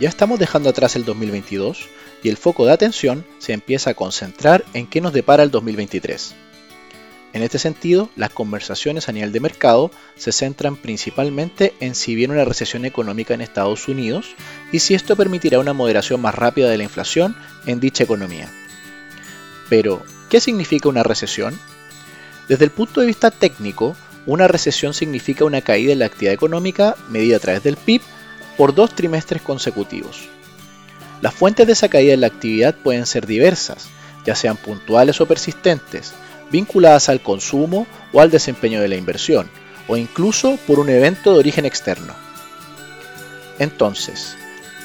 [0.00, 1.88] ya estamos dejando atrás el 2022
[2.22, 6.34] y el foco de atención se empieza a concentrar en qué nos depara el 2023.
[7.34, 12.32] En este sentido, las conversaciones a nivel de mercado se centran principalmente en si viene
[12.32, 14.34] una recesión económica en Estados Unidos
[14.72, 17.36] y si esto permitirá una moderación más rápida de la inflación
[17.66, 18.50] en dicha economía.
[19.68, 21.56] Pero, ¿qué significa una recesión?
[22.48, 23.94] Desde el punto de vista técnico,
[24.26, 28.00] una recesión significa una caída en la actividad económica medida a través del PIB
[28.60, 30.28] por dos trimestres consecutivos.
[31.22, 33.88] Las fuentes de esa caída en la actividad pueden ser diversas,
[34.26, 36.12] ya sean puntuales o persistentes,
[36.52, 39.48] vinculadas al consumo o al desempeño de la inversión,
[39.88, 42.12] o incluso por un evento de origen externo.
[43.58, 44.36] Entonces,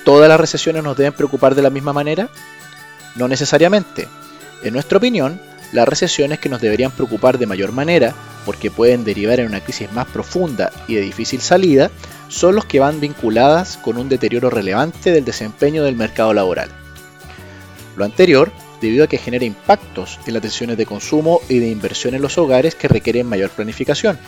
[0.05, 2.30] ¿todas las recesiones nos deben preocupar de la misma manera?
[3.16, 4.07] No necesariamente.
[4.63, 5.38] En nuestra opinión,
[5.73, 9.91] las recesiones que nos deberían preocupar de mayor manera, porque pueden derivar en una crisis
[9.91, 11.91] más profunda y de difícil salida,
[12.29, 16.70] son los que van vinculadas con un deterioro relevante del desempeño del mercado laboral.
[17.95, 22.13] Lo anterior debido a que genera impactos en las decisiones de consumo y de inversión
[22.13, 24.19] en los hogares que requieren mayor planificación,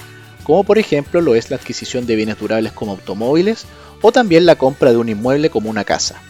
[0.44, 3.66] como por ejemplo lo es la adquisición de bienes durables como automóviles
[4.02, 6.22] o también la compra de un inmueble como una casa.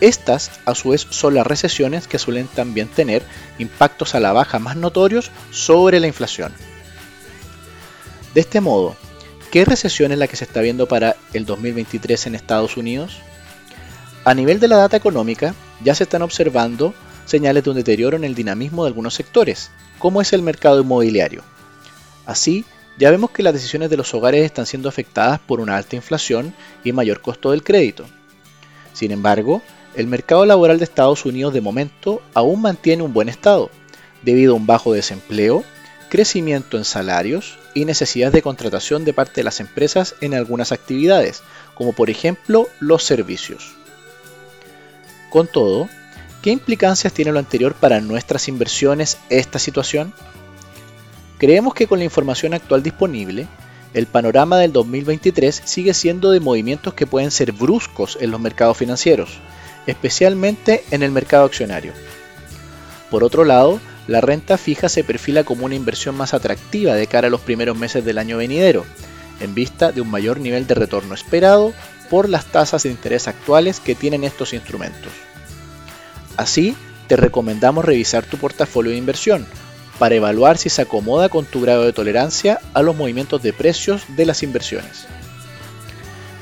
[0.00, 3.22] Estas, a su vez, son las recesiones que suelen también tener
[3.58, 6.52] impactos a la baja más notorios sobre la inflación.
[8.32, 8.96] De este modo,
[9.50, 13.18] ¿qué recesión es la que se está viendo para el 2023 en Estados Unidos?
[14.24, 18.24] A nivel de la data económica, ya se están observando señales de un deterioro en
[18.24, 21.42] el dinamismo de algunos sectores, como es el mercado inmobiliario.
[22.26, 22.64] Así,
[22.98, 26.54] ya vemos que las decisiones de los hogares están siendo afectadas por una alta inflación
[26.84, 28.04] y mayor costo del crédito.
[28.92, 29.62] Sin embargo,
[29.94, 33.70] el mercado laboral de Estados Unidos de momento aún mantiene un buen estado,
[34.22, 35.64] debido a un bajo desempleo,
[36.08, 41.42] crecimiento en salarios y necesidad de contratación de parte de las empresas en algunas actividades,
[41.74, 43.74] como por ejemplo los servicios.
[45.30, 45.88] Con todo,
[46.42, 50.12] ¿qué implicancias tiene lo anterior para nuestras inversiones esta situación?
[51.38, 53.46] Creemos que con la información actual disponible,
[53.94, 58.76] el panorama del 2023 sigue siendo de movimientos que pueden ser bruscos en los mercados
[58.76, 59.38] financieros,
[59.86, 61.92] especialmente en el mercado accionario.
[63.10, 67.28] Por otro lado, la renta fija se perfila como una inversión más atractiva de cara
[67.28, 68.84] a los primeros meses del año venidero,
[69.38, 71.74] en vista de un mayor nivel de retorno esperado
[72.08, 75.12] por las tasas de interés actuales que tienen estos instrumentos.
[76.38, 76.74] Así,
[77.06, 79.46] te recomendamos revisar tu portafolio de inversión
[79.98, 84.02] para evaluar si se acomoda con tu grado de tolerancia a los movimientos de precios
[84.16, 85.06] de las inversiones.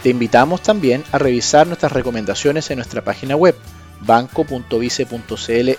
[0.05, 3.57] Te invitamos también a revisar nuestras recomendaciones en nuestra página web
[4.01, 5.71] banco.vice.cl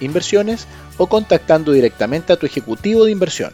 [0.00, 0.66] inversiones
[0.98, 3.52] o contactando directamente a tu ejecutivo de inversión.